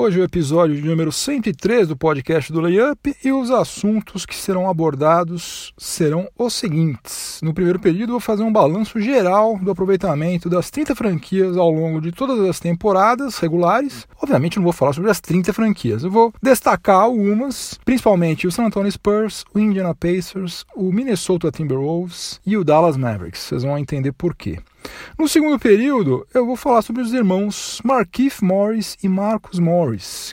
[0.00, 4.36] Hoje é o episódio de número 103 do podcast do Layup e os assuntos que
[4.36, 7.40] serão abordados serão os seguintes.
[7.42, 12.00] No primeiro período, vou fazer um balanço geral do aproveitamento das 30 franquias ao longo
[12.00, 14.06] de todas as temporadas regulares.
[14.22, 18.66] Obviamente, não vou falar sobre as 30 franquias, eu vou destacar algumas, principalmente o San
[18.66, 23.40] Antonio Spurs, o Indiana Pacers, o Minnesota Timberwolves e o Dallas Mavericks.
[23.40, 24.60] Vocês vão entender por quê.
[25.18, 29.87] No segundo período, eu vou falar sobre os irmãos Markif Morris e Marcus Morris,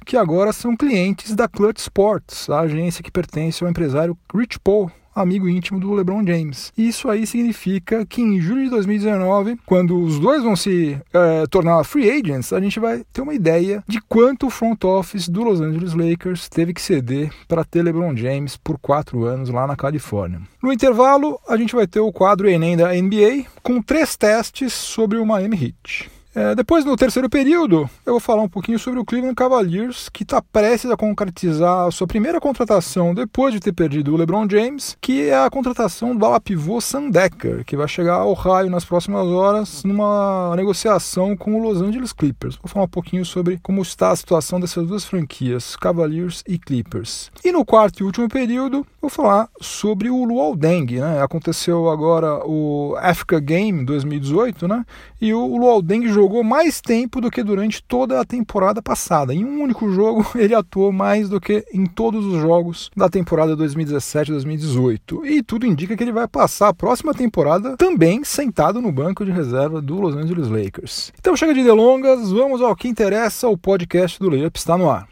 [0.06, 4.92] que agora são clientes da Clutch Sports, a agência que pertence ao empresário Rich Paul,
[5.16, 6.74] amigo íntimo do LeBron James.
[6.78, 11.84] Isso aí significa que em julho de 2019, quando os dois vão se é, tornar
[11.86, 15.62] free agents, a gente vai ter uma ideia de quanto o front office do Los
[15.62, 20.42] Angeles Lakers teve que ceder para ter LeBron James por quatro anos lá na Califórnia.
[20.62, 25.18] No intervalo, a gente vai ter o quadro Enem da NBA com três testes sobre
[25.18, 26.15] o Miami Heat.
[26.36, 30.24] É, depois, no terceiro período, eu vou falar um pouquinho sobre o Cleveland Cavaliers, que
[30.24, 34.98] está prestes a concretizar a sua primeira contratação depois de ter perdido o LeBron James,
[35.00, 39.26] que é a contratação do ala pivô Sandecker, que vai chegar ao raio nas próximas
[39.28, 42.58] horas numa negociação com o Los Angeles Clippers.
[42.58, 47.32] Vou falar um pouquinho sobre como está a situação dessas duas franquias, Cavaliers e Clippers.
[47.46, 51.00] E no quarto e último período, vou falar sobre o Luol Deng.
[51.00, 51.22] Né?
[51.22, 54.84] Aconteceu agora o Africa Game 2018, né?
[55.22, 59.32] e o Luol Deng jogou jogou mais tempo do que durante toda a temporada passada.
[59.32, 63.56] Em um único jogo, ele atuou mais do que em todos os jogos da temporada
[63.56, 65.24] 2017-2018.
[65.24, 69.32] E tudo indica que ele vai passar a próxima temporada também sentado no banco de
[69.32, 71.14] reserva do Los Angeles Lakers.
[71.20, 75.08] Então chega de delongas, vamos ao que interessa, o podcast do Layup está no ar.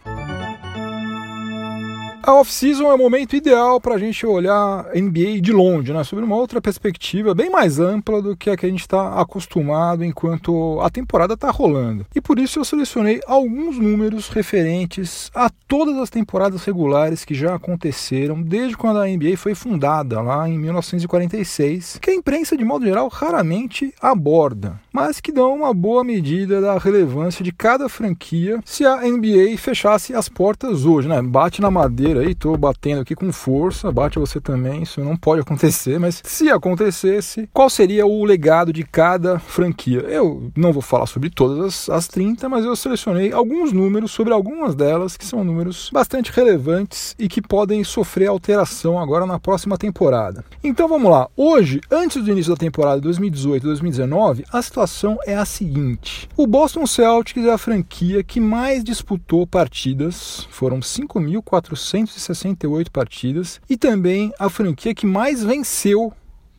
[2.25, 6.05] A off-season é o momento ideal para a gente olhar NBA de longe, né?
[6.05, 10.05] sobre uma outra perspectiva bem mais ampla do que a que a gente está acostumado
[10.05, 12.05] enquanto a temporada está rolando.
[12.15, 17.55] E por isso eu selecionei alguns números referentes a todas as temporadas regulares que já
[17.55, 22.85] aconteceram desde quando a NBA foi fundada, lá em 1946, que a imprensa, de modo
[22.85, 28.85] geral, raramente aborda, mas que dão uma boa medida da relevância de cada franquia se
[28.85, 31.21] a NBA fechasse as portas hoje, né?
[31.21, 35.41] Bate na madeira aí, tô batendo aqui com força, bate você também, isso não pode
[35.41, 39.99] acontecer, mas se acontecesse, qual seria o legado de cada franquia?
[40.01, 44.33] Eu não vou falar sobre todas as, as 30, mas eu selecionei alguns números sobre
[44.33, 49.77] algumas delas que são números bastante relevantes e que podem sofrer alteração agora na próxima
[49.77, 50.43] temporada.
[50.63, 51.29] Então vamos lá.
[51.35, 57.45] Hoje, antes do início da temporada 2018-2019, a situação é a seguinte: o Boston Celtics
[57.45, 64.93] é a franquia que mais disputou partidas, foram 5.400 368 partidas e também a franquia
[64.93, 66.13] que mais venceu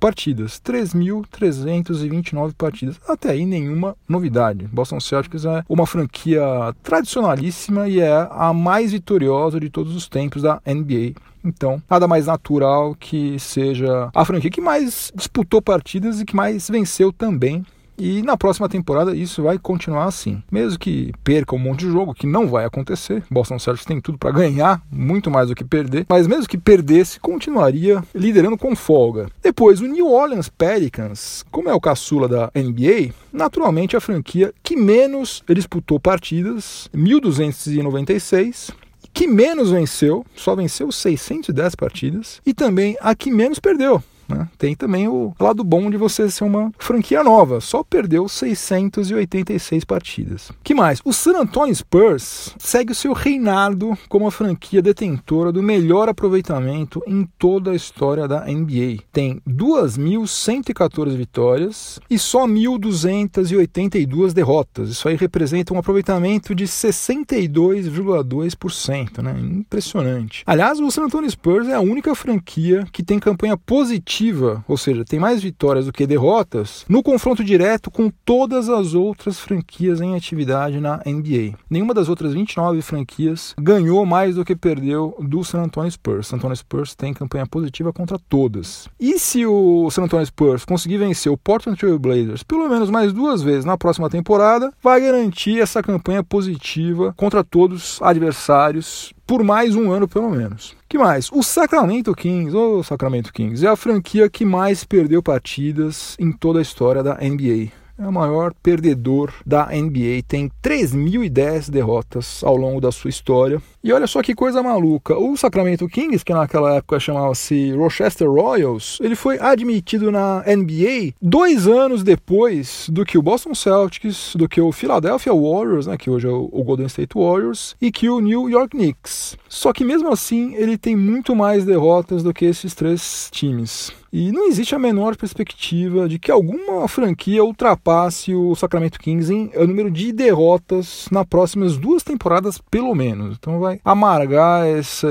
[0.04, 3.00] partidas, 3.329 partidas.
[3.08, 4.68] Até aí nenhuma novidade.
[4.70, 6.42] Boston Celtics é uma franquia
[6.82, 11.14] tradicionalíssima e é a mais vitoriosa de todos os tempos da NBA.
[11.42, 16.68] Então, nada mais natural que seja a franquia que mais disputou partidas e que mais
[16.68, 17.64] venceu também
[17.98, 20.42] e na próxima temporada isso vai continuar assim.
[20.50, 24.18] Mesmo que perca um monte de jogo, que não vai acontecer, Boston Celtics tem tudo
[24.18, 29.28] para ganhar, muito mais do que perder, mas mesmo que perdesse, continuaria liderando com folga.
[29.42, 34.76] Depois, o New Orleans Pelicans, como é o caçula da NBA, naturalmente a franquia que
[34.76, 38.70] menos disputou partidas, 1296,
[39.12, 44.48] que menos venceu, só venceu 610 partidas, e também a que menos perdeu, né?
[44.58, 50.50] Tem também o lado bom de você ser uma franquia nova, só perdeu 686 partidas.
[50.62, 51.00] que mais?
[51.04, 57.02] O San Antonio Spurs segue o seu reinado como a franquia detentora do melhor aproveitamento
[57.06, 59.02] em toda a história da NBA.
[59.12, 64.88] Tem 2.114 vitórias e só 1.282 derrotas.
[64.90, 69.34] Isso aí representa um aproveitamento de 62,2%, né?
[69.40, 70.42] Impressionante.
[70.46, 74.76] Aliás, o San Antonio Spurs é a única franquia que tem campanha positiva positiva, ou
[74.76, 80.00] seja, tem mais vitórias do que derrotas, no confronto direto com todas as outras franquias
[80.00, 81.56] em atividade na NBA.
[81.68, 86.28] Nenhuma das outras 29 franquias ganhou mais do que perdeu do San Antonio Spurs.
[86.28, 88.88] San Antonio Spurs tem campanha positiva contra todas.
[89.00, 93.12] E se o San Antonio Spurs conseguir vencer o Portland Trail Blazers pelo menos mais
[93.12, 99.42] duas vezes na próxima temporada, vai garantir essa campanha positiva contra todos os adversários por
[99.42, 100.76] mais um ano pelo menos.
[100.88, 101.30] Que mais?
[101.32, 106.58] O Sacramento Kings, ou Sacramento Kings, é a franquia que mais perdeu partidas em toda
[106.58, 107.70] a história da NBA.
[107.98, 113.62] é o maior perdedor da NBA, tem 3.010 derrotas ao longo da sua história.
[113.84, 118.98] E olha só que coisa maluca, o Sacramento Kings, que naquela época chamava-se Rochester Royals,
[118.98, 124.58] ele foi admitido na NBA dois anos depois do que o Boston Celtics, do que
[124.58, 128.48] o Philadelphia Warriors, né, que hoje é o Golden State Warriors, e que o New
[128.48, 129.36] York Knicks.
[129.50, 133.92] Só que mesmo assim ele tem muito mais derrotas do que esses três times.
[134.16, 139.50] E não existe a menor perspectiva de que alguma franquia ultrapasse o Sacramento Kings em
[139.66, 143.36] número de derrotas nas próximas duas temporadas, pelo menos.
[143.36, 145.08] Então vai amargar essa,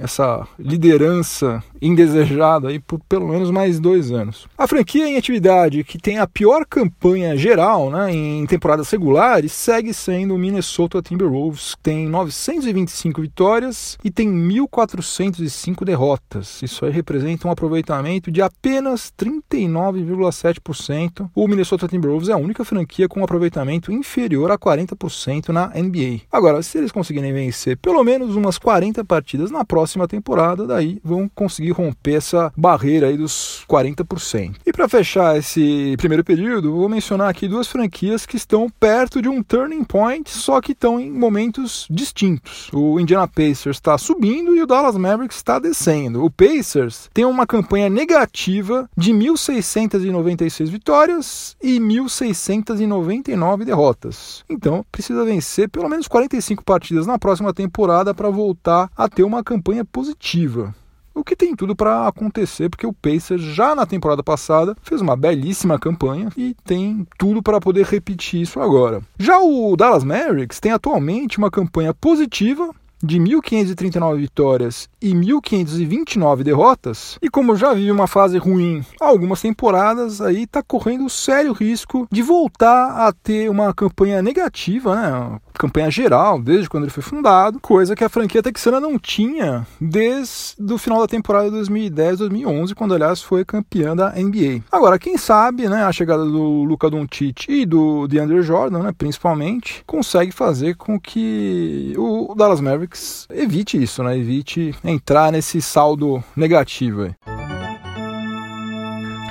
[0.00, 4.46] essa liderança indesejada aí por pelo menos mais dois anos.
[4.56, 9.94] A franquia em atividade que tem a pior campanha geral né, em temporadas regulares segue
[9.94, 16.62] sendo o Minnesota Timberwolves, que tem 925 vitórias e tem 1.405 derrotas.
[16.62, 21.30] Isso aí representa um aproveitamento de apenas 39,7%.
[21.34, 26.20] O Minnesota Timberwolves é a única franquia com um aproveitamento inferior a 40% na NBA.
[26.30, 31.28] Agora, se eles conseguirem vencer pelo menos umas 40 partidas na próxima temporada, daí vão
[31.34, 34.56] conseguir romper essa barreira aí dos 40%.
[34.66, 39.28] E para fechar esse primeiro período, vou mencionar aqui duas franquias que estão perto de
[39.28, 42.68] um turning point, só que estão em momentos distintos.
[42.72, 46.24] O Indiana Pacers está subindo e o Dallas Mavericks está descendo.
[46.24, 54.44] O Pacers tem uma campanha negativa de 1.696 vitórias e 1.699 derrotas.
[54.48, 59.42] Então, precisa vencer pelo menos 45 partidas na próxima temporada para voltar a ter uma
[59.42, 60.74] campanha positiva.
[61.18, 65.16] O que tem tudo para acontecer, porque o Pacers já na temporada passada fez uma
[65.16, 69.02] belíssima campanha e tem tudo para poder repetir isso agora.
[69.18, 72.72] Já o Dallas Mavericks tem atualmente uma campanha positiva
[73.02, 79.40] de 1.539 vitórias e 1.529 derrotas, e como já vive uma fase ruim há algumas
[79.40, 85.38] temporadas, aí está correndo sério risco de voltar a ter uma campanha negativa, né?
[85.58, 90.72] campanha geral, desde quando ele foi fundado, coisa que a franquia texana não tinha desde
[90.72, 94.62] o final da temporada 2010-2011, quando aliás foi campeã da NBA.
[94.70, 99.82] Agora, quem sabe, né, a chegada do Luca Doncic e do DeAndre Jordan, né, principalmente,
[99.84, 107.02] consegue fazer com que o Dallas Mavericks evite isso, né, evite entrar nesse saldo negativo.
[107.02, 107.14] Aí.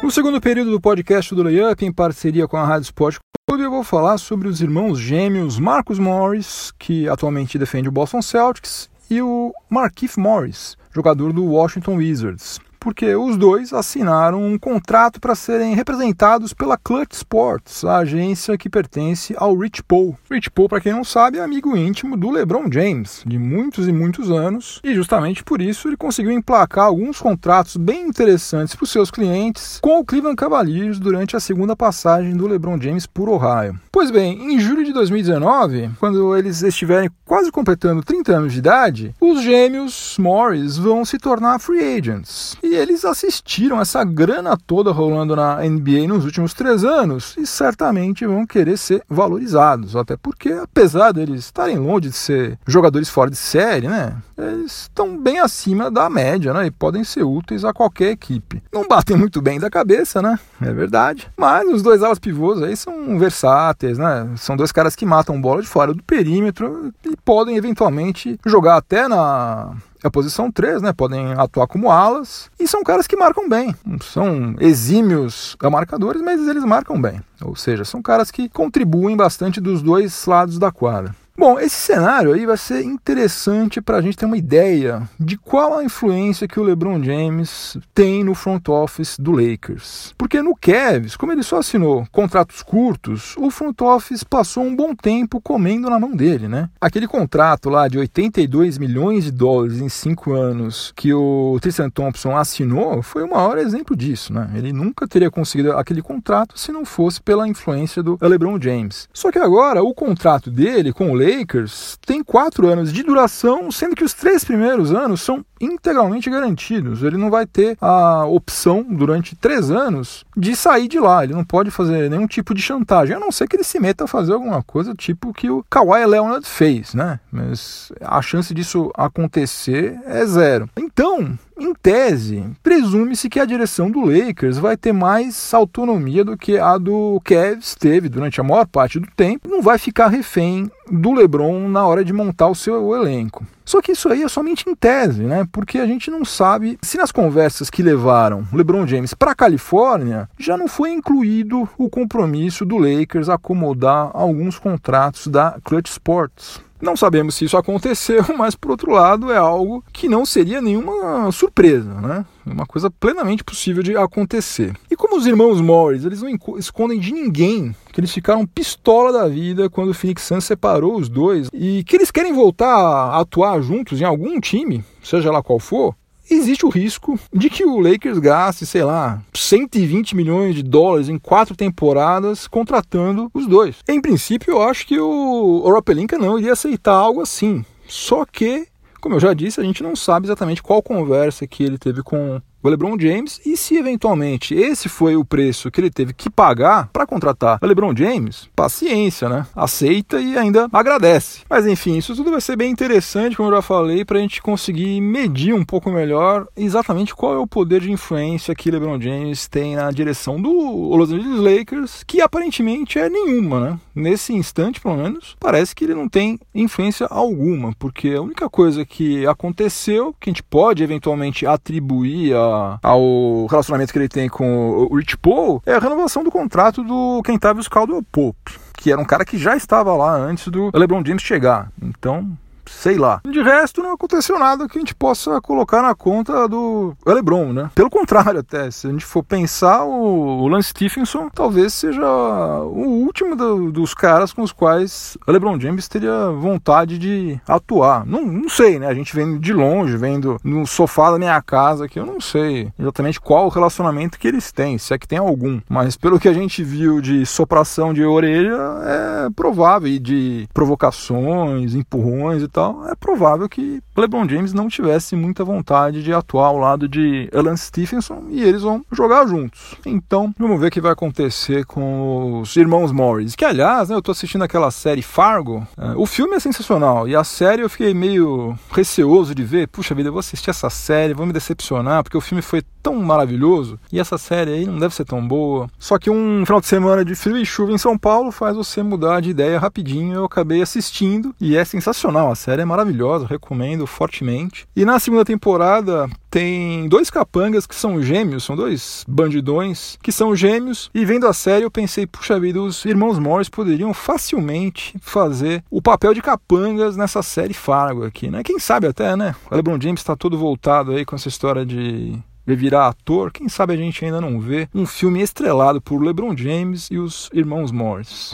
[0.04, 3.18] No segundo período do podcast do Layup, em parceria com a Rádio Sport
[3.50, 8.22] Hoje eu vou falar sobre os irmãos gêmeos Marcus Morris, que atualmente defende o Boston
[8.22, 15.20] Celtics, e o Markieff Morris, jogador do Washington Wizards porque os dois assinaram um contrato
[15.20, 20.18] para serem representados pela Clutch Sports, a agência que pertence ao Rich Paul.
[20.30, 23.92] Rich Paul, para quem não sabe, é amigo íntimo do LeBron James, de muitos e
[23.92, 28.92] muitos anos, e justamente por isso ele conseguiu emplacar alguns contratos bem interessantes para os
[28.92, 33.80] seus clientes com o Cleveland Cavaliers durante a segunda passagem do LeBron James por Ohio.
[33.92, 39.16] Pois bem, em julho de 2019, quando eles estiverem quase completando 30 anos de idade,
[39.20, 42.58] os gêmeos Morris vão se tornar free agents.
[42.68, 48.26] E eles assistiram essa grana toda rolando na NBA nos últimos três anos e certamente
[48.26, 49.96] vão querer ser valorizados.
[49.96, 54.18] Até porque, apesar deles estarem longe de ser jogadores fora de série, né?
[54.38, 56.68] Eles estão bem acima da média, né?
[56.68, 58.62] E podem ser úteis a qualquer equipe.
[58.74, 60.38] Não batem muito bem da cabeça, né?
[60.62, 61.32] É verdade.
[61.38, 64.30] Mas os dois alas pivôs aí são versáteis, né?
[64.36, 69.08] São dois caras que matam bola de fora do perímetro e podem eventualmente jogar até
[69.08, 69.74] na
[70.08, 70.94] a posição 3, né?
[70.94, 73.76] Podem atuar como alas e são caras que marcam bem.
[74.02, 77.22] São exímios marcadores, mas eles marcam bem.
[77.42, 81.16] Ou seja, são caras que contribuem bastante dos dois lados da quadra.
[81.40, 85.78] Bom, esse cenário aí vai ser interessante para a gente ter uma ideia de qual
[85.78, 90.16] a influência que o LeBron James tem no front office do Lakers.
[90.18, 94.96] Porque no Cavs, como ele só assinou contratos curtos, o front office passou um bom
[94.96, 96.72] tempo comendo na mão dele, né?
[96.82, 102.36] Aquele contrato lá de 82 milhões de dólares em cinco anos que o Tristan Thompson
[102.36, 104.50] assinou foi o maior exemplo disso, né?
[104.56, 109.08] Ele nunca teria conseguido aquele contrato se não fosse pela influência do LeBron James.
[109.14, 113.70] Só que agora o contrato dele com o Lakers Lakers tem quatro anos de duração,
[113.70, 117.04] sendo que os três primeiros anos são integralmente garantidos.
[117.04, 121.24] Ele não vai ter a opção durante três anos de sair de lá.
[121.24, 124.06] Ele não pode fazer nenhum tipo de chantagem, a não ser que ele se meta
[124.06, 127.20] a fazer alguma coisa tipo que o Kawhi Leonard fez, né?
[127.32, 130.70] Mas a chance disso acontecer é zero.
[130.78, 136.58] Então, em tese, presume-se que a direção do Lakers vai ter mais autonomia do que
[136.58, 139.50] a do Cavs teve durante a maior parte do tempo.
[139.50, 143.46] Não vai ficar refém do LeBron na hora de montar o seu elenco.
[143.68, 145.46] Só que isso aí é somente em tese, né?
[145.52, 150.30] Porque a gente não sabe se nas conversas que levaram LeBron James para a Califórnia
[150.40, 156.62] já não foi incluído o compromisso do Lakers acomodar alguns contratos da Clutch Sports.
[156.82, 161.32] Não sabemos se isso aconteceu, mas por outro lado é algo que não seria nenhuma
[161.32, 162.26] surpresa, né?
[162.46, 164.74] Uma coisa plenamente possível de acontecer.
[164.90, 169.28] E como os irmãos Morris, eles não escondem de ninguém que eles ficaram pistola da
[169.28, 173.60] vida quando o Phoenix Suns separou os dois e que eles querem voltar a atuar
[173.62, 175.96] juntos em algum time, seja lá qual for,
[176.30, 181.18] existe o risco de que o Lakers gaste, sei lá, 120 milhões de dólares em
[181.18, 183.78] quatro temporadas contratando os dois.
[183.88, 187.64] Em princípio, eu acho que o Oropelinka não iria aceitar algo assim.
[187.88, 188.68] Só que,
[189.00, 192.42] como eu já disse, a gente não sabe exatamente qual conversa que ele teve com
[192.62, 196.90] o LeBron James e se eventualmente esse foi o preço que ele teve que pagar
[196.92, 199.46] para contratar o LeBron James, paciência, né?
[199.56, 201.42] Aceita e ainda agradece.
[201.50, 204.42] Mas enfim, isso tudo vai ser bem interessante, como eu já falei, para a gente
[204.42, 209.48] conseguir medir um pouco melhor exatamente qual é o poder de influência que LeBron James
[209.48, 210.52] tem na direção do
[210.96, 213.80] Los Angeles Lakers, que aparentemente é nenhuma, né?
[213.94, 218.86] Nesse instante, pelo menos, parece que ele não tem influência alguma, porque a única coisa
[218.86, 222.47] que aconteceu, que a gente pode eventualmente atribuir a
[222.82, 227.22] ao relacionamento que ele tem com o Rich Paul é a renovação do contrato do
[227.24, 231.24] Kentavious Caldwell Pope, que era um cara que já estava lá antes do LeBron James
[231.24, 231.72] chegar.
[231.82, 232.38] Então,
[232.70, 233.22] sei lá.
[233.26, 237.70] De resto, não aconteceu nada que a gente possa colocar na conta do LeBron, né?
[237.74, 243.36] Pelo contrário, até, se a gente for pensar, o Lance Stephenson talvez seja o último
[243.36, 248.06] do, dos caras com os quais o LeBron James teria vontade de atuar.
[248.06, 248.88] Não, não sei, né?
[248.88, 252.72] A gente vendo de longe, vendo no sofá da minha casa, que eu não sei
[252.78, 255.60] exatamente qual o relacionamento que eles têm, se é que tem algum.
[255.70, 261.74] Mas pelo que a gente viu de sopração de orelha, é provável, e de provocações,
[261.74, 266.58] empurrões e tal, é provável que LeBron James não tivesse muita vontade de atuar ao
[266.58, 269.76] lado de Alan Stephenson e eles vão jogar juntos.
[269.86, 273.36] Então, vamos ver o que vai acontecer com os irmãos Morris.
[273.36, 275.68] Que, aliás, né, eu tô assistindo aquela série Fargo.
[275.78, 279.68] É, o filme é sensacional e a série eu fiquei meio receoso de ver.
[279.68, 282.96] Puxa vida, eu vou assistir essa série, vou me decepcionar, porque o filme foi tão
[282.96, 285.70] maravilhoso e essa série aí não deve ser tão boa.
[285.78, 288.82] Só que um final de semana de frio e chuva em São Paulo faz você
[288.82, 290.16] mudar de ideia rapidinho.
[290.16, 292.32] Eu acabei assistindo e é sensacional.
[292.32, 294.68] A série é maravilhosa, recomendo fortemente.
[294.76, 300.36] E na segunda temporada tem dois capangas que são gêmeos, são dois bandidões que são
[300.36, 300.90] gêmeos.
[300.94, 305.82] E vendo a série eu pensei, puxa vida, os irmãos Morris poderiam facilmente fazer o
[305.82, 308.44] papel de capangas nessa série Fargo aqui, né?
[308.44, 309.36] Quem sabe até, né?
[309.50, 313.74] O LeBron James está todo voltado aí com essa história de virar ator, quem sabe
[313.74, 318.34] a gente ainda não vê um filme estrelado por LeBron James e os irmãos Morris.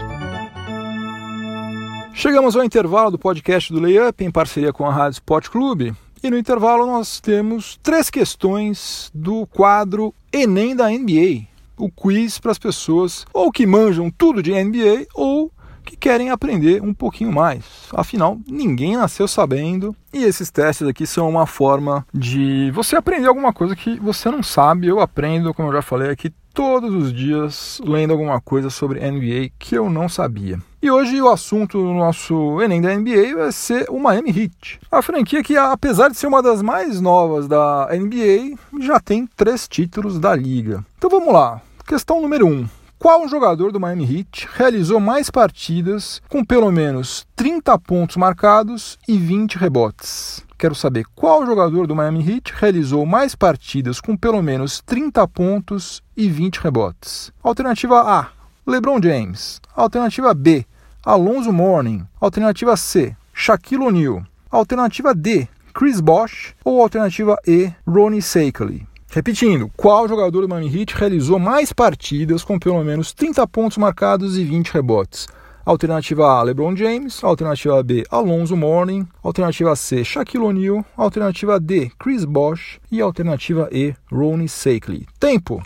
[2.15, 5.95] Chegamos ao intervalo do podcast do Layup em parceria com a Rádio Sport Clube.
[6.21, 11.47] E no intervalo nós temos três questões do quadro Enem da NBA.
[11.75, 15.51] O quiz para as pessoas ou que manjam tudo de NBA ou
[15.83, 17.65] que querem aprender um pouquinho mais.
[17.91, 23.51] Afinal, ninguém nasceu sabendo e esses testes aqui são uma forma de você aprender alguma
[23.51, 24.87] coisa que você não sabe.
[24.87, 29.49] Eu aprendo, como eu já falei aqui, todos os dias lendo alguma coisa sobre NBA
[29.57, 30.59] que eu não sabia.
[30.83, 34.81] E hoje o assunto do nosso Enem da NBA vai ser o Miami Heat.
[34.91, 39.65] A franquia que, apesar de ser uma das mais novas da NBA, já tem três
[39.65, 40.85] títulos da liga.
[40.97, 41.61] Então vamos lá.
[41.87, 42.49] Questão número 1.
[42.51, 42.69] Um.
[42.99, 49.17] Qual jogador do Miami Heat realizou mais partidas com pelo menos 30 pontos marcados e
[49.17, 50.43] 20 rebotes?
[50.57, 56.03] Quero saber qual jogador do Miami Heat realizou mais partidas com pelo menos 30 pontos
[56.17, 57.31] e 20 rebotes.
[57.41, 58.27] Alternativa A:
[58.67, 59.61] LeBron James.
[59.75, 60.65] Alternativa B:
[61.05, 62.07] Alonso Mourning.
[62.21, 64.23] Alternativa C: Shaquille O'Neal.
[64.49, 66.55] Alternativa D: Chris Bosh.
[66.63, 68.87] Ou alternativa E: Ronnie Seikaly.
[69.09, 74.37] Repetindo, qual jogador do Miami Heat realizou mais partidas com pelo menos 30 pontos marcados
[74.37, 75.27] e 20 rebotes?
[75.65, 77.21] Alternativa A, LeBron James.
[77.21, 79.05] Alternativa B, Alonso Mourning.
[79.21, 80.85] Alternativa C, Shaquille O'Neal.
[80.95, 82.79] Alternativa D, Chris Bosh.
[82.89, 85.05] E alternativa E, Ronnie Seikaly.
[85.19, 85.61] Tempo!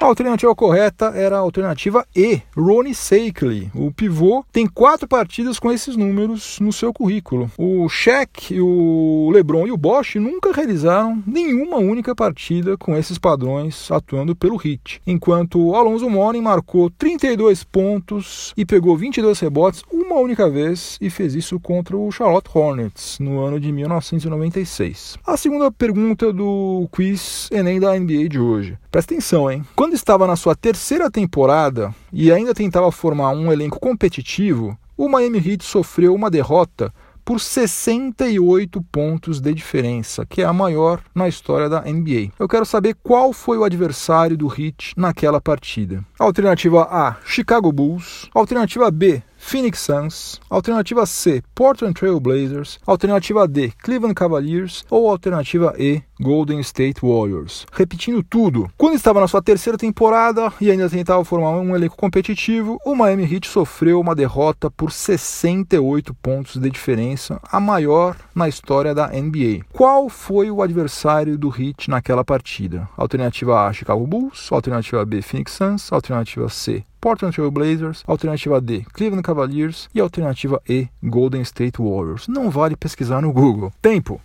[0.00, 3.68] A alternativa correta era a alternativa E, Ronnie Seikaly.
[3.74, 7.50] O pivô tem quatro partidas com esses números no seu currículo.
[7.58, 13.90] O Shaq, o LeBron e o Bosch nunca realizaram nenhuma única partida com esses padrões
[13.90, 15.02] atuando pelo Heat.
[15.04, 21.10] Enquanto o Alonso Mourning marcou 32 pontos e pegou 22 rebotes uma única vez e
[21.10, 25.18] fez isso contra o Charlotte Hornets no ano de 1996.
[25.26, 28.78] A segunda pergunta do quiz Enem da NBA de hoje.
[28.92, 29.64] Presta atenção, hein?
[29.88, 35.38] Quando estava na sua terceira temporada e ainda tentava formar um elenco competitivo, o Miami
[35.38, 36.92] Heat sofreu uma derrota
[37.24, 42.32] por 68 pontos de diferença, que é a maior na história da NBA.
[42.38, 46.04] Eu quero saber qual foi o adversário do Heat naquela partida.
[46.18, 48.28] Alternativa A, Chicago Bulls.
[48.34, 55.74] Alternativa B, Phoenix Suns, alternativa C, Portland Trail Blazers, alternativa D, Cleveland Cavaliers ou alternativa
[55.78, 57.66] E, Golden State Warriors.
[57.72, 62.78] Repetindo tudo, quando estava na sua terceira temporada e ainda tentava formar um elenco competitivo,
[62.84, 68.94] o Miami Heat sofreu uma derrota por 68 pontos de diferença, a maior na história
[68.94, 69.64] da NBA.
[69.72, 72.88] Qual foi o adversário do Heat naquela partida?
[72.96, 78.84] Alternativa A, Chicago Bulls, alternativa B, Phoenix Suns, alternativa C, Portland Trail Blazers, alternativa D,
[78.92, 82.26] Cleveland Cavaliers e alternativa E, Golden State Warriors.
[82.28, 83.72] Não vale pesquisar no Google.
[83.80, 84.20] Tempo.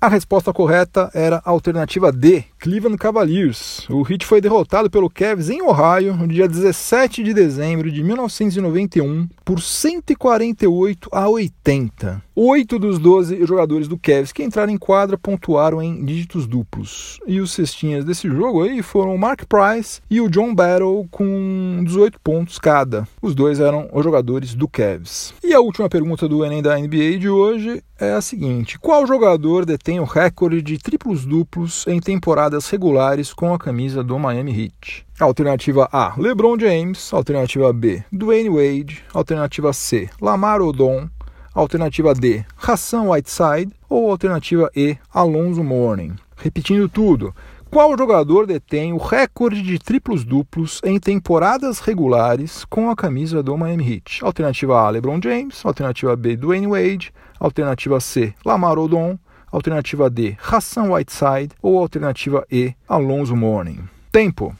[0.00, 3.88] A resposta correta era a alternativa D, Cleveland Cavaliers.
[3.88, 9.28] O Heat foi derrotado pelo Cavs em Ohio no dia 17 de dezembro de 1991
[9.44, 12.22] por 148 a 80.
[12.34, 17.18] Oito dos 12 jogadores do Cavs que entraram em quadra pontuaram em dígitos duplos.
[17.26, 21.82] E os cestinhas desse jogo aí foram o Mark Price e o John Battle com
[21.84, 23.06] 18 pontos cada.
[23.22, 25.32] Os dois eram os jogadores do Cavs.
[25.42, 29.66] E a última pergunta do Enem da NBA de hoje é a seguinte: qual jogador
[29.66, 32.00] detém o recorde de triplos duplos em
[32.48, 35.06] temporadas regulares com a camisa do Miami Heat?
[35.20, 37.12] Alternativa A: LeBron James.
[37.12, 39.04] Alternativa B: Dwayne Wade.
[39.12, 41.08] Alternativa C: Lamar Odom.
[41.54, 43.72] Alternativa D: Hassan Whiteside.
[43.88, 46.16] Ou alternativa E: Alonso Mourning.
[46.36, 47.34] Repetindo tudo.
[47.70, 53.58] Qual jogador detém o recorde de triplos duplos em temporadas regulares com a camisa do
[53.58, 54.24] Miami Heat?
[54.24, 55.64] Alternativa A, LeBron James.
[55.66, 57.12] Alternativa B, Dwayne Wade.
[57.38, 59.18] Alternativa C, Lamar Odom.
[59.52, 61.54] Alternativa D, Hassan Whiteside.
[61.62, 63.88] Ou alternativa E, Alonso Mourning.
[64.10, 64.54] Tempo.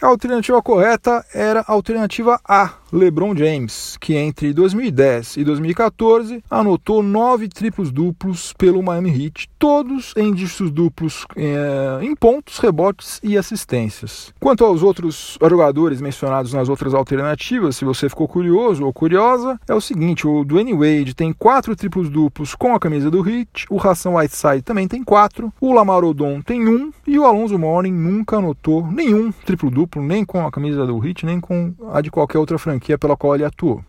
[0.00, 7.02] A alternativa correta era a alternativa A, LeBron James, que entre 2010 e 2014 anotou
[7.02, 13.36] nove triplos duplos pelo Miami Heat, todos em dígitos duplos é, em pontos, rebotes e
[13.36, 14.32] assistências.
[14.38, 19.74] Quanto aos outros jogadores mencionados nas outras alternativas, se você ficou curioso ou curiosa, é
[19.74, 23.80] o seguinte: o Dwayne Wade tem quatro triplos duplos com a camisa do Heat, o
[23.80, 28.36] Hassan Whiteside também tem quatro, o Lamar Odom tem um e o Alonso Mourning nunca
[28.36, 32.38] anotou nenhum triplo duplo, nem com a camisa do Heat, nem com a de qualquer
[32.38, 33.82] outra franquia franquia pela qual ele atuou.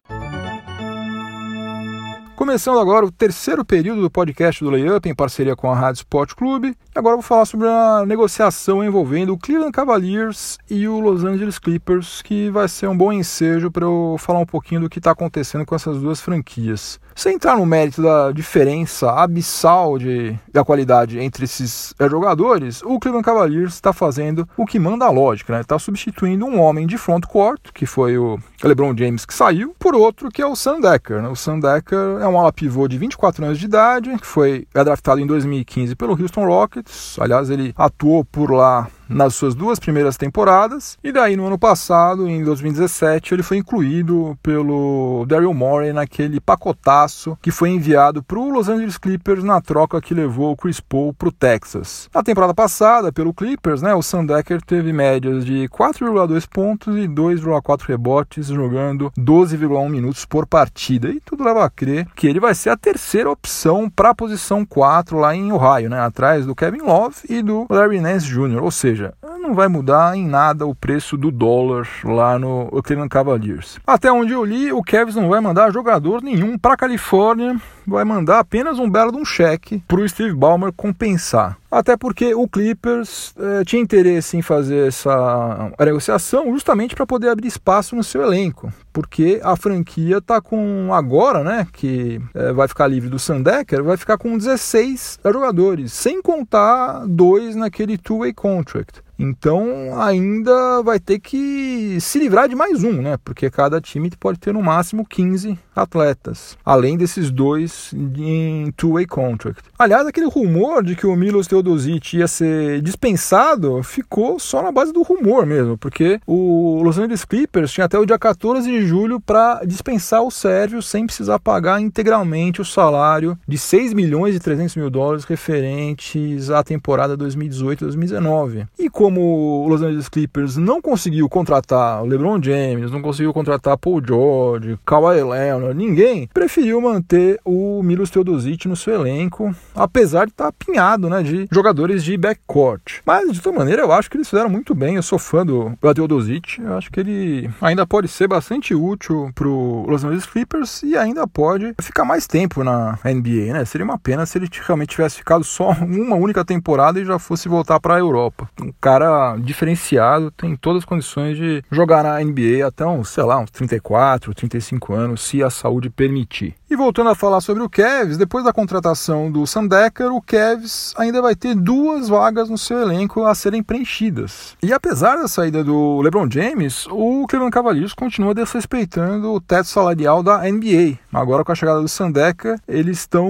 [2.35, 6.35] Começando agora o terceiro período do podcast do Layup em parceria com a Rádio Sport
[6.35, 6.77] Clube.
[6.95, 12.21] Agora vou falar sobre a negociação envolvendo o Cleveland Cavaliers e o Los Angeles Clippers,
[12.21, 15.65] que vai ser um bom ensejo para eu falar um pouquinho do que está acontecendo
[15.65, 16.99] com essas duas franquias.
[17.17, 22.99] Sem entrar no mérito da diferença abissal de, da qualidade entre esses é, jogadores, o
[22.99, 25.61] Cleveland Cavaliers está fazendo o que manda a lógica, né?
[25.61, 29.95] Está substituindo um homem de front court, que foi o LeBron James que saiu, por
[29.95, 31.19] outro que é o Sam Decker.
[31.19, 31.27] Né?
[31.27, 35.19] O Sam Decker é um ala pivô de 24 anos de idade, que foi draftado
[35.19, 37.17] em 2015 pelo Houston Rockets.
[37.19, 40.97] Aliás, ele atuou por lá nas suas duas primeiras temporadas.
[41.03, 47.37] E daí, no ano passado, em 2017, ele foi incluído pelo Daryl Morey naquele pacotaço
[47.41, 51.13] que foi enviado para o Los Angeles Clippers na troca que levou o Chris Paul
[51.13, 52.09] para o Texas.
[52.13, 57.87] Na temporada passada, pelo Clippers, né, o Sandecker teve médias de 4,2 pontos e 2,4
[57.87, 61.09] rebotes, jogando 12,1 minutos por partida.
[61.09, 64.65] E tudo leva a crer que ele vai ser a terceira opção para a posição
[64.65, 68.61] 4 lá em Ohio, né, atrás do Kevin Love e do Larry Nance Jr.
[68.61, 73.09] Ou seja, seja, não vai mudar em nada o preço do dólar lá no Cleveland
[73.09, 73.79] Cavaliers.
[73.85, 77.55] Até onde eu li, o Cavs não vai mandar jogador nenhum para Califórnia,
[77.85, 81.57] vai mandar apenas um belo de um cheque para o Steve Ballmer compensar.
[81.77, 87.47] Até porque o Clippers eh, tinha interesse em fazer essa negociação justamente para poder abrir
[87.47, 92.87] espaço no seu elenco, porque a franquia está com agora, né, que eh, vai ficar
[92.87, 99.03] livre do Sandecker, vai ficar com 16 jogadores, sem contar dois naquele two-way contract.
[99.19, 103.17] Então ainda vai ter que se livrar de mais um, né?
[103.23, 109.63] Porque cada time pode ter no máximo 15 atletas, além desses dois em two-way contract.
[109.77, 114.91] Aliás, aquele rumor de que o Milos Teodosic ia ser dispensado ficou só na base
[114.91, 119.19] do rumor mesmo, porque o Los Angeles Clippers tinha até o dia 14 de julho
[119.19, 124.75] para dispensar o Sérvio sem precisar pagar integralmente o salário de 6 milhões e 300
[124.75, 128.67] mil dólares referentes à temporada 2018-2019.
[128.77, 133.77] E como o Los Angeles Clippers não conseguiu contratar o LeBron James, não conseguiu contratar
[133.77, 140.31] Paul George, Kawhi Leonard, ninguém, preferiu manter o Milos Teodosic no seu elenco, apesar de
[140.31, 142.99] estar apinhado né, de jogadores de backcourt.
[143.05, 144.95] Mas, de toda maneira, eu acho que eles fizeram muito bem.
[144.95, 149.47] Eu sou fã do Teodosic, eu acho que ele ainda pode ser bastante útil para
[149.47, 153.63] o Los Angeles Clippers e ainda pode ficar mais tempo na NBA, né?
[153.63, 157.47] Seria uma pena se ele realmente tivesse ficado só uma única temporada e já fosse
[157.47, 158.49] voltar para a Europa.
[158.61, 158.96] Um cara
[159.39, 164.33] diferenciado, tem todas as condições de jogar na NBA até uns, sei lá, uns 34,
[164.33, 166.55] 35 anos, se a saúde permitir.
[166.69, 170.93] E voltando a falar sobre o Kevs, depois da contratação do Sam Decker, o Kevs
[170.97, 174.55] ainda vai ter duas vagas no seu elenco a serem preenchidas.
[174.61, 180.21] E apesar da saída do LeBron James, o Cleveland Cavaliers continua desrespeitando o teto salarial
[180.21, 180.97] da NBA.
[181.13, 183.29] Agora com a chegada do Sam Decker, eles estão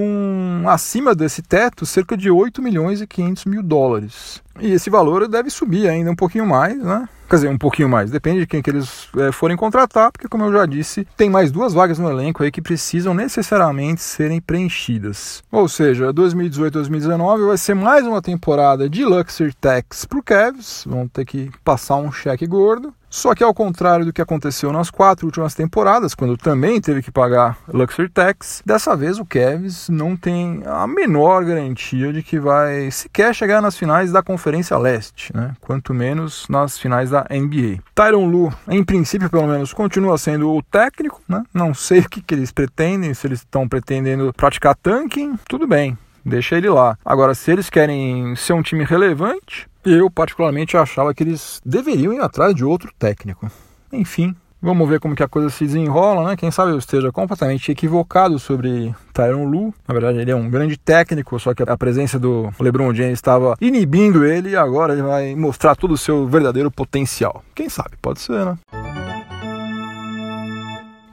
[0.65, 4.41] acima desse teto cerca de 8 milhões e 500 mil dólares.
[4.59, 7.07] E esse valor deve subir ainda um pouquinho mais, né?
[7.29, 10.45] Quer dizer, um pouquinho mais, depende de quem que eles é, forem contratar, porque como
[10.45, 15.43] eu já disse, tem mais duas vagas no elenco aí que precisam necessariamente serem preenchidas.
[15.51, 21.05] Ou seja, 2018-2019 vai ser mais uma temporada de Luxury Tax para o Cavs, vão
[21.05, 22.93] ter que passar um cheque gordo.
[23.17, 27.09] Só que ao contrário do que aconteceu nas quatro últimas temporadas, quando também teve que
[27.09, 32.91] pagar Luxury Tax, dessa vez o Cavs não tem a menor garantia de que vai
[32.91, 35.55] sequer chegar nas finais da Conferência Leste, né?
[35.59, 37.81] quanto menos nas finais da NBA.
[37.95, 41.41] Tyron Lu, em princípio pelo menos, continua sendo o técnico, né?
[41.51, 45.97] não sei o que, que eles pretendem, se eles estão pretendendo praticar tanking, tudo bem,
[46.27, 46.97] deixa ele lá.
[47.03, 52.21] Agora, se eles querem ser um time relevante, eu, particularmente, achava que eles deveriam ir
[52.21, 53.49] atrás de outro técnico.
[53.91, 56.35] Enfim, vamos ver como que a coisa se desenrola, né?
[56.35, 59.73] Quem sabe eu esteja completamente equivocado sobre Tyron Lu.
[59.87, 63.55] Na verdade, ele é um grande técnico, só que a presença do LeBron James estava
[63.61, 67.43] inibindo ele e agora ele vai mostrar todo o seu verdadeiro potencial.
[67.55, 67.91] Quem sabe?
[68.01, 68.57] Pode ser, né?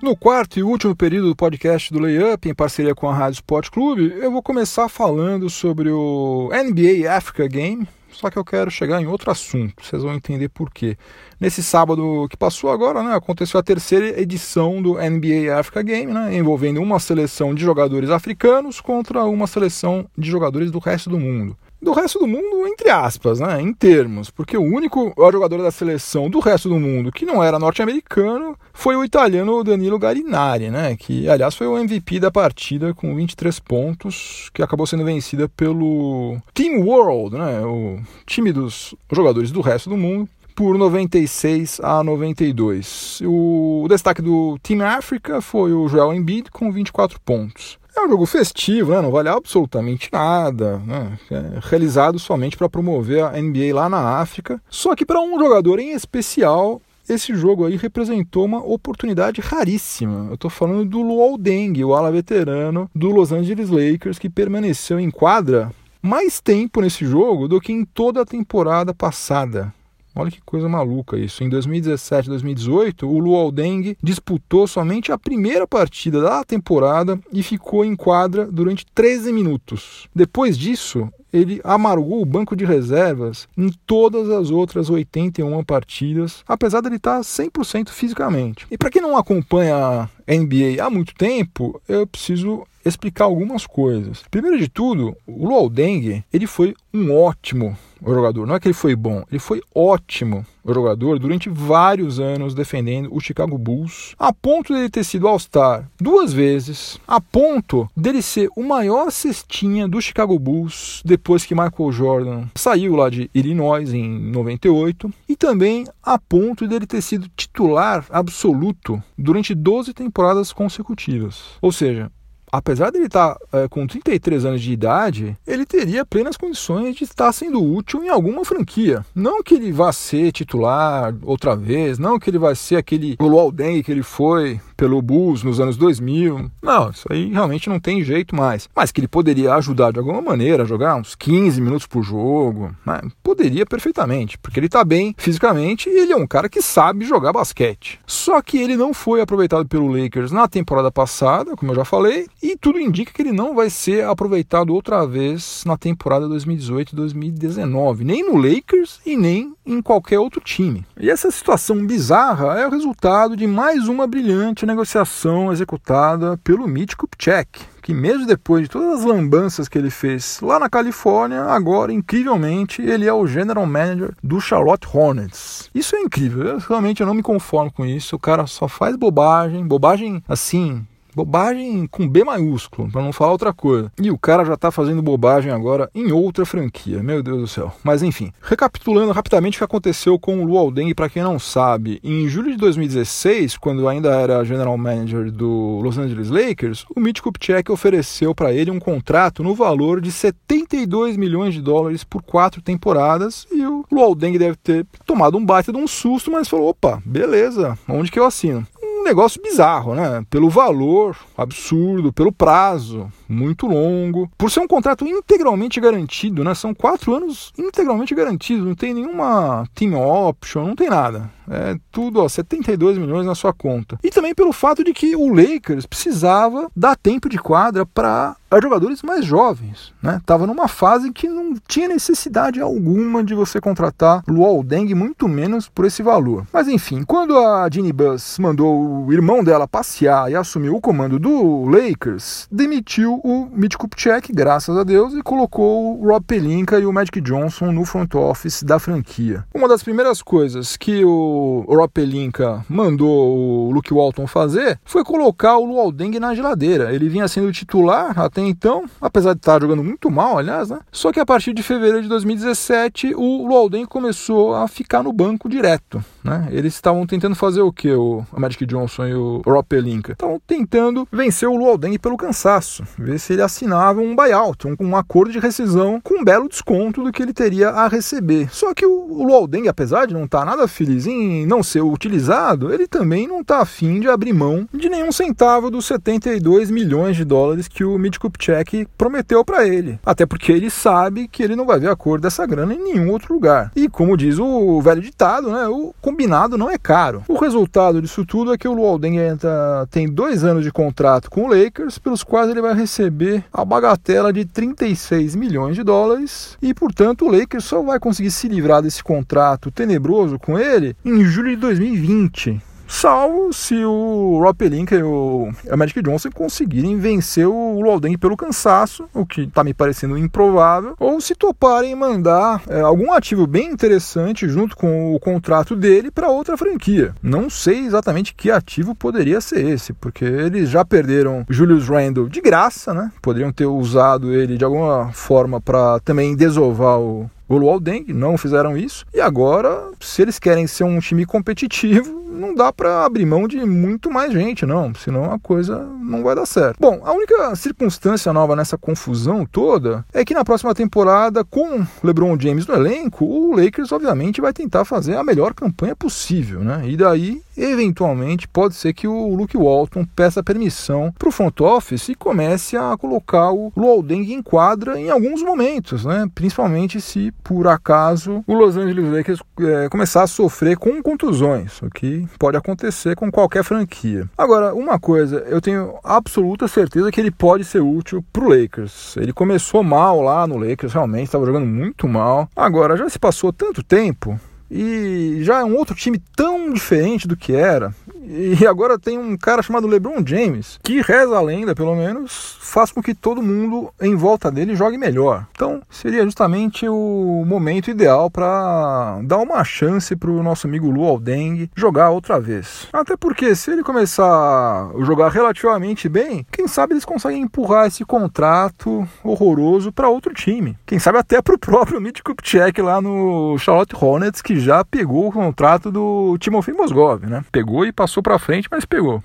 [0.04, 3.70] No quarto e último período do podcast do Layup, em parceria com a Rádio Sport
[3.70, 9.00] Clube, eu vou começar falando sobre o NBA Africa Game, só que eu quero chegar
[9.00, 10.98] em outro assunto, vocês vão entender por quê.
[11.40, 16.36] Nesse sábado que passou agora, né, aconteceu a terceira edição do NBA Africa Game, né,
[16.36, 21.56] envolvendo uma seleção de jogadores africanos contra uma seleção de jogadores do resto do mundo
[21.84, 26.28] do resto do mundo, entre aspas, né, em termos, porque o único jogador da seleção
[26.28, 31.28] do resto do mundo que não era norte-americano foi o italiano Danilo Garinari, né, que
[31.28, 36.80] aliás foi o MVP da partida com 23 pontos, que acabou sendo vencida pelo Team
[36.80, 43.20] World, né, o time dos jogadores do resto do mundo por 96 a 92.
[43.24, 47.78] O destaque do Team África foi o Joel Embiid com 24 pontos.
[47.96, 49.00] É um jogo festivo, né?
[49.00, 51.18] não vale absolutamente nada, né?
[51.30, 54.60] é realizado somente para promover a NBA lá na África.
[54.68, 60.26] Só que para um jogador em especial, esse jogo aí representou uma oportunidade raríssima.
[60.28, 64.98] Eu estou falando do Luol Deng, o ala veterano do Los Angeles Lakers, que permaneceu
[64.98, 65.70] em quadra
[66.02, 69.72] mais tempo nesse jogo do que em toda a temporada passada.
[70.14, 71.42] Olha que coisa maluca isso.
[71.42, 77.84] Em 2017 2018, o Luol Deng disputou somente a primeira partida da temporada e ficou
[77.84, 80.08] em quadra durante 13 minutos.
[80.14, 86.80] Depois disso, ele amargou o banco de reservas em todas as outras 81 partidas, apesar
[86.80, 88.66] de ele estar 100% fisicamente.
[88.70, 94.22] E para quem não acompanha a NBA há muito tempo, eu preciso explicar algumas coisas.
[94.30, 97.76] Primeiro de tudo, o Luol Deng, ele foi um ótimo
[98.12, 98.46] jogador.
[98.46, 103.20] Não é que ele foi bom, ele foi ótimo jogador durante vários anos defendendo o
[103.20, 108.62] Chicago Bulls, a ponto dele ter sido All-Star duas vezes, a ponto dele ser o
[108.62, 115.12] maior cestinha do Chicago Bulls depois que Michael Jordan saiu lá de Illinois em 98,
[115.28, 121.42] e também a ponto dele ter sido titular absoluto durante 12 temporadas consecutivas.
[121.60, 122.10] Ou seja,
[122.56, 126.94] apesar de ele estar tá, é, com 33 anos de idade, ele teria plenas condições
[126.94, 129.04] de estar sendo útil em alguma franquia.
[129.14, 133.50] Não que ele vá ser titular outra vez, não que ele vai ser aquele Luol
[133.50, 136.50] Deng que ele foi pelo Bulls nos anos 2000.
[136.62, 138.68] Não, isso aí realmente não tem jeito mais.
[138.74, 142.74] Mas que ele poderia ajudar de alguma maneira a jogar uns 15 minutos por jogo,
[142.86, 143.00] né?
[143.22, 147.32] poderia perfeitamente, porque ele está bem fisicamente e ele é um cara que sabe jogar
[147.32, 148.00] basquete.
[148.06, 152.26] Só que ele não foi aproveitado pelo Lakers na temporada passada, como eu já falei,
[152.42, 158.24] e tudo indica que ele não vai ser aproveitado outra vez na temporada 2018-2019, nem
[158.24, 160.84] no Lakers e nem em qualquer outro time.
[160.98, 166.94] E essa situação bizarra é o resultado de mais uma brilhante negociação executada pelo Mitch
[166.94, 171.92] Kupchak, que mesmo depois de todas as lambanças que ele fez lá na Califórnia, agora,
[171.92, 175.70] incrivelmente, ele é o general manager do Charlotte Hornets.
[175.74, 178.96] Isso é incrível, eu realmente eu não me conformo com isso, o cara só faz
[178.96, 183.90] bobagem, bobagem assim, Bobagem com B maiúsculo, para não falar outra coisa.
[184.00, 187.72] E o cara já tá fazendo bobagem agora em outra franquia, meu Deus do céu.
[187.82, 192.00] Mas enfim, recapitulando rapidamente o que aconteceu com o Luol Deng, para quem não sabe,
[192.02, 197.20] em julho de 2016, quando ainda era general manager do Los Angeles Lakers, o Mitch
[197.20, 202.60] Kupchak ofereceu para ele um contrato no valor de 72 milhões de dólares por quatro
[202.60, 206.68] temporadas e o Luol Deng deve ter tomado um baita de um susto, mas falou:
[206.68, 208.66] opa, beleza, onde que eu assino?
[209.04, 210.24] Negócio bizarro, né?
[210.30, 216.54] Pelo valor absurdo, pelo prazo muito longo, por ser um contrato integralmente garantido, né?
[216.54, 221.30] São quatro anos integralmente garantidos, não tem nenhuma team option, não tem nada.
[221.48, 223.98] É tudo, ó, 72 milhões na sua conta.
[224.02, 229.02] E também pelo fato de que o Lakers precisava dar tempo de quadra para jogadores
[229.02, 230.20] mais jovens, né?
[230.24, 235.68] Tava numa fase que não tinha necessidade alguma de você contratar Luol Deng, muito menos
[235.68, 236.46] por esse valor.
[236.52, 241.18] Mas enfim, quando a Ginny Buss mandou o irmão dela passear e assumiu o comando
[241.18, 246.86] do Lakers, demitiu o Mitch Kupchak, graças a Deus, e colocou o Rob Pelinka e
[246.86, 249.44] o Magic Johnson no front office da franquia.
[249.54, 255.56] Uma das primeiras coisas que o Rob Pelinka mandou o Luke Walton fazer foi colocar
[255.56, 256.92] o Luol Deng na geladeira.
[256.92, 260.80] Ele vinha sendo titular até então, apesar de estar jogando muito mal, aliás, né?
[260.90, 265.12] Só que a partir de fevereiro de 2017, o Luol Deng começou a ficar no
[265.12, 266.48] banco direto, né?
[266.50, 267.92] Eles estavam tentando fazer o que?
[267.92, 270.12] O Magic Johnson e o Rob Pelinka.
[270.12, 274.74] Estavam tentando vencer o Luol Deng pelo cansaço, ver se ele assinava um buyout, um,
[274.80, 278.48] um acordo de rescisão com um belo desconto do que ele teria a receber.
[278.50, 282.72] Só que o, o Deng, apesar de não estar nada feliz em não ser utilizado,
[282.72, 287.24] ele também não está afim de abrir mão de nenhum centavo dos 72 milhões de
[287.24, 289.98] dólares que o Mitch Kupchak prometeu para ele.
[290.04, 293.10] Até porque ele sabe que ele não vai ver a cor dessa grana em nenhum
[293.10, 293.70] outro lugar.
[293.76, 297.24] E como diz o velho ditado, né, o combinado não é caro.
[297.26, 301.28] O resultado disso tudo é que o Luol Deng entra, tem dois anos de contrato
[301.28, 306.56] com o Lakers, pelos quais ele vai receber a bagatela de 36 milhões de dólares
[306.62, 311.24] e, portanto, o Lakers só vai conseguir se livrar desse contrato tenebroso com ele em
[311.24, 312.62] julho de 2020.
[312.86, 319.08] Salvo se o Rob Pelinka e o Magic Johnson conseguirem vencer o Luolden pelo cansaço,
[319.12, 324.48] o que está me parecendo improvável, ou se toparem mandar é, algum ativo bem interessante
[324.48, 327.14] junto com o contrato dele para outra franquia.
[327.22, 332.40] Não sei exatamente que ativo poderia ser esse, porque eles já perderam Julius Randle de
[332.40, 333.10] graça, né?
[333.20, 338.38] Poderiam ter usado ele de alguma forma para também desovar o, o Luol Deng, não
[338.38, 339.04] fizeram isso.
[339.12, 343.64] E agora, se eles querem ser um time competitivo, não dá para abrir mão de
[343.64, 346.76] muito mais gente, não, senão a coisa não vai dar certo.
[346.80, 352.36] Bom, a única circunstância nova nessa confusão toda é que na próxima temporada, com LeBron
[352.38, 356.82] James no elenco, o Lakers obviamente vai tentar fazer a melhor campanha possível, né?
[356.84, 362.08] E daí, eventualmente, pode ser que o Luke Walton peça permissão para o front office
[362.08, 366.28] e comece a colocar o Luol Deng em quadra em alguns momentos, né?
[366.34, 371.90] Principalmente se por acaso o Los Angeles Lakers é, começar a sofrer com contusões, o
[371.90, 374.28] que pode acontecer com qualquer franquia.
[374.36, 379.16] Agora, uma coisa, eu tenho absoluta certeza que ele pode ser útil para o Lakers.
[379.16, 382.48] Ele começou mal lá no Lakers, realmente estava jogando muito mal.
[382.54, 384.38] Agora, já se passou tanto tempo
[384.76, 387.94] e já é um outro time tão diferente do que era.
[388.26, 392.90] E agora tem um cara chamado LeBron James, que reza a lenda, pelo menos, faz
[392.90, 395.46] com que todo mundo em volta dele jogue melhor.
[395.52, 401.04] Então, seria justamente o momento ideal para dar uma chance para o nosso amigo Lu
[401.04, 402.88] Aldeng jogar outra vez.
[402.92, 408.04] Até porque, se ele começar a jogar relativamente bem, quem sabe eles conseguem empurrar esse
[408.04, 410.76] contrato horroroso para outro time.
[410.86, 415.28] Quem sabe até para o próprio Mitch Kupchak lá no Charlotte Hornets, que já pegou
[415.28, 417.44] o contrato do Timofey Mozgov, né?
[417.52, 419.22] Pegou e passou para frente, mas pegou.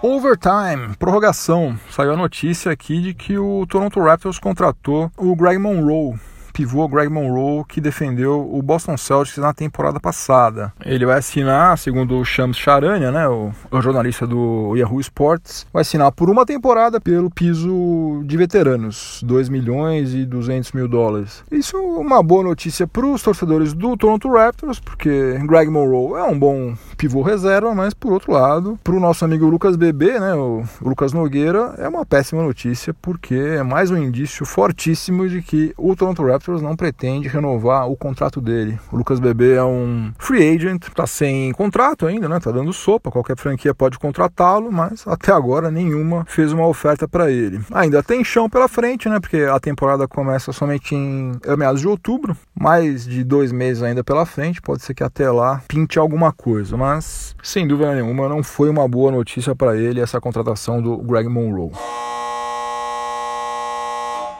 [0.00, 1.76] Overtime, prorrogação.
[1.90, 6.14] Saiu a notícia aqui de que o Toronto Raptors contratou o Greg Monroe
[6.58, 10.72] pivô Greg Monroe, que defendeu o Boston Celtics na temporada passada.
[10.84, 15.82] Ele vai assinar, segundo o Shams Charania, né, o, o, jornalista do Yahoo Sports, vai
[15.82, 21.44] assinar por uma temporada pelo piso de veteranos, 2 milhões e 200 mil dólares.
[21.48, 26.24] Isso é uma boa notícia para os torcedores do Toronto Raptors, porque Greg Monroe é
[26.24, 30.34] um bom pivô reserva, mas por outro lado, para o nosso amigo Lucas Bebê, né,
[30.34, 35.72] o Lucas Nogueira, é uma péssima notícia, porque é mais um indício fortíssimo de que
[35.78, 38.78] o Toronto Raptors Raptors não pretende renovar o contrato dele.
[38.90, 42.40] O Lucas Bebê é um free agent, tá sem contrato ainda, né?
[42.40, 47.30] Tá dando sopa, qualquer franquia pode contratá-lo, mas até agora nenhuma fez uma oferta para
[47.30, 47.60] ele.
[47.72, 49.20] Ainda tem chão pela frente, né?
[49.20, 54.24] Porque a temporada começa somente em meados de outubro, mais de dois meses ainda pela
[54.24, 58.70] frente, pode ser que até lá pinte alguma coisa, mas sem dúvida nenhuma não foi
[58.70, 61.72] uma boa notícia para ele essa contratação do Greg Monroe.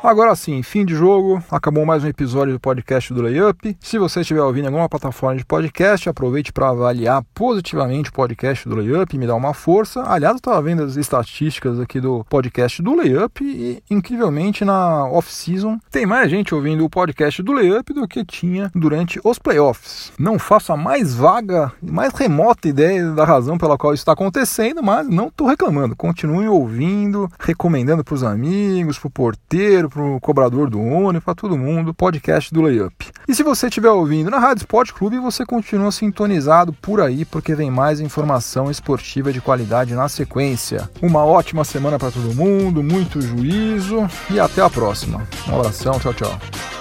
[0.00, 3.76] Agora sim, fim de jogo, acabou mais um episódio do podcast do Layup.
[3.80, 8.68] Se você estiver ouvindo em alguma plataforma de podcast, aproveite para avaliar positivamente o podcast
[8.68, 10.04] do Layup e me dar uma força.
[10.06, 15.80] Aliás, eu estava vendo as estatísticas aqui do podcast do Layup e, incrivelmente, na off-season
[15.90, 20.12] tem mais gente ouvindo o podcast do Layup do que tinha durante os playoffs.
[20.16, 24.80] Não faço a mais vaga, mais remota ideia da razão pela qual isso está acontecendo,
[24.80, 25.96] mas não estou reclamando.
[25.96, 31.35] Continuem ouvindo, recomendando para os amigos, para o porteiro, para o cobrador do ônibus, para
[31.35, 33.07] todo mundo, podcast do Layup.
[33.27, 37.55] E se você estiver ouvindo na Rádio Sport Clube, você continua sintonizado por aí, porque
[37.55, 40.88] vem mais informação esportiva de qualidade na sequência.
[41.03, 45.27] Uma ótima semana para todo mundo, muito juízo e até a próxima.
[45.48, 46.77] Um abração, tchau, tchau.